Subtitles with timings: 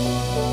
[0.00, 0.49] you